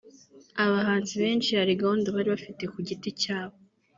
abahanzi 0.63 1.13
benshi 1.23 1.49
hari 1.59 1.79
gahunda 1.81 2.07
bari 2.15 2.29
bafite 2.35 2.63
ku 2.73 2.77
giti 2.87 3.09
cyabo 3.21 3.55